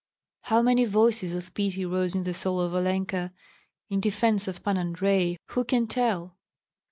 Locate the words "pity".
1.53-1.85